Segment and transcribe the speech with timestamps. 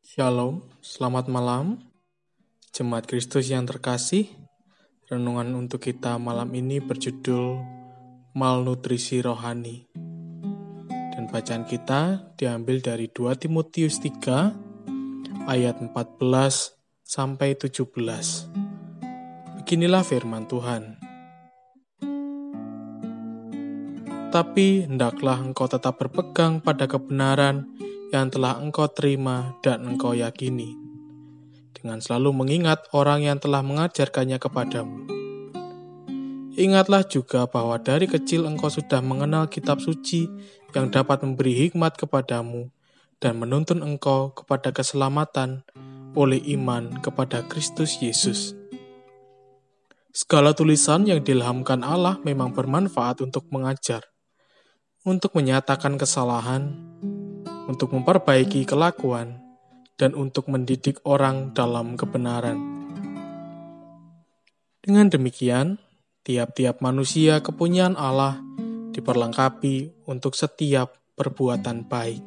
[0.00, 1.76] Shalom, selamat malam.
[2.72, 4.32] Jemaat Kristus yang terkasih,
[5.12, 7.60] renungan untuk kita malam ini berjudul
[8.32, 9.92] Malnutrisi Rohani.
[10.88, 15.92] Dan bacaan kita diambil dari 2 Timotius 3 ayat 14
[17.04, 17.84] sampai 17.
[19.60, 20.96] Beginilah firman Tuhan.
[24.32, 27.68] Tapi hendaklah engkau tetap berpegang pada kebenaran
[28.10, 30.74] yang telah engkau terima dan engkau yakini,
[31.74, 35.06] dengan selalu mengingat orang yang telah mengajarkannya kepadamu.
[36.58, 40.26] Ingatlah juga bahwa dari kecil engkau sudah mengenal kitab suci
[40.74, 42.68] yang dapat memberi hikmat kepadamu
[43.22, 45.62] dan menuntun engkau kepada keselamatan
[46.18, 48.58] oleh iman kepada Kristus Yesus.
[50.10, 54.02] Segala tulisan yang dilhamkan Allah memang bermanfaat untuk mengajar,
[55.06, 56.74] untuk menyatakan kesalahan,
[57.70, 59.38] untuk memperbaiki kelakuan,
[59.94, 62.58] dan untuk mendidik orang dalam kebenaran.
[64.82, 65.78] Dengan demikian,
[66.26, 68.42] tiap-tiap manusia kepunyaan Allah
[68.90, 72.24] diperlengkapi untuk setiap perbuatan baik.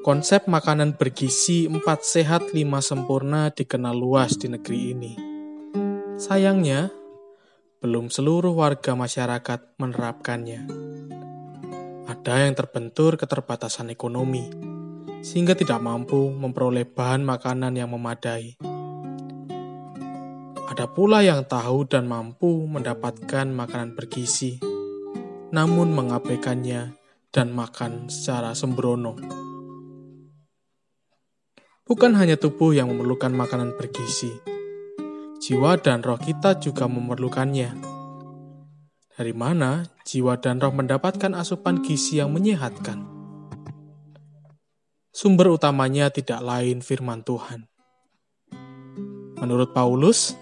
[0.00, 5.12] Konsep makanan bergizi empat sehat lima sempurna dikenal luas di negeri ini.
[6.16, 6.88] Sayangnya,
[7.80, 10.89] belum seluruh warga masyarakat menerapkannya.
[12.20, 14.44] Ada yang terbentur keterbatasan ekonomi,
[15.24, 18.60] sehingga tidak mampu memperoleh bahan makanan yang memadai.
[20.68, 24.60] Ada pula yang tahu dan mampu mendapatkan makanan bergizi,
[25.48, 26.92] namun mengabaikannya
[27.32, 29.16] dan makan secara sembrono.
[31.88, 34.36] Bukan hanya tubuh yang memerlukan makanan bergizi,
[35.40, 37.99] jiwa dan roh kita juga memerlukannya.
[39.20, 43.04] Dari mana jiwa dan roh mendapatkan asupan gizi yang menyehatkan?
[45.12, 47.68] Sumber utamanya tidak lain firman Tuhan.
[49.36, 50.32] Menurut Paulus,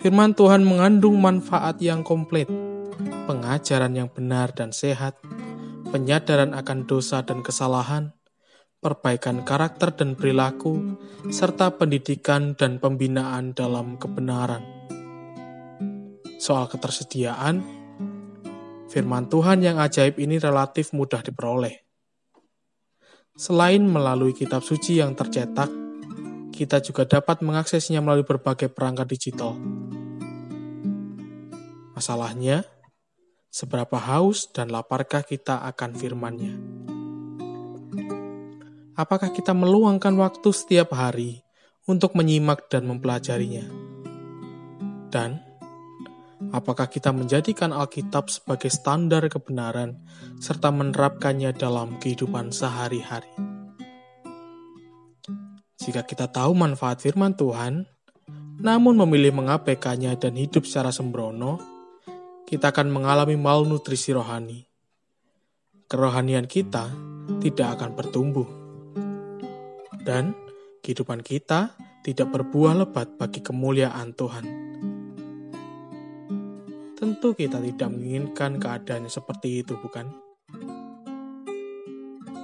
[0.00, 2.48] firman Tuhan mengandung manfaat yang komplit,
[3.28, 5.20] pengajaran yang benar dan sehat,
[5.92, 8.16] penyadaran akan dosa dan kesalahan,
[8.80, 10.96] perbaikan karakter dan perilaku,
[11.28, 14.64] serta pendidikan dan pembinaan dalam kebenaran.
[16.40, 17.79] Soal ketersediaan,
[18.90, 21.86] firman Tuhan yang ajaib ini relatif mudah diperoleh.
[23.38, 25.70] Selain melalui kitab suci yang tercetak,
[26.50, 29.56] kita juga dapat mengaksesnya melalui berbagai perangkat digital.
[31.96, 32.66] Masalahnya,
[33.48, 36.54] seberapa haus dan laparkah kita akan firman-Nya?
[39.00, 41.40] apakah kita meluangkan waktu setiap hari
[41.88, 43.64] untuk menyimak dan mempelajarinya?
[45.08, 45.40] Dan
[46.48, 50.00] apakah kita menjadikan Alkitab sebagai standar kebenaran
[50.40, 53.28] serta menerapkannya dalam kehidupan sehari-hari?
[55.80, 57.84] Jika kita tahu manfaat firman Tuhan,
[58.60, 61.60] namun memilih mengabaikannya dan hidup secara sembrono,
[62.48, 64.64] kita akan mengalami malnutrisi rohani.
[65.88, 66.88] Kerohanian kita
[67.40, 68.48] tidak akan bertumbuh
[70.04, 70.32] dan
[70.84, 74.69] kehidupan kita tidak berbuah lebat bagi kemuliaan Tuhan.
[77.00, 80.12] Tentu kita tidak menginginkan keadaan seperti itu, bukan?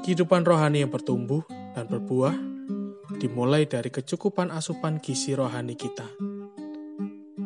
[0.01, 1.45] Kehidupan rohani yang bertumbuh
[1.77, 2.33] dan berbuah
[3.21, 6.09] dimulai dari kecukupan asupan gizi rohani kita.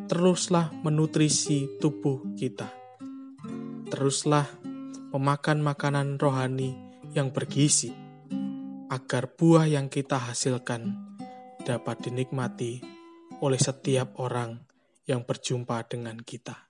[0.06, 2.70] Teruslah menutrisi tubuh kita.
[3.90, 4.46] Teruslah
[5.10, 6.78] memakan makanan rohani
[7.10, 7.90] yang bergizi
[8.86, 10.94] agar buah yang kita hasilkan
[11.66, 12.78] dapat dinikmati
[13.42, 14.62] oleh setiap orang
[15.10, 16.69] yang berjumpa dengan kita.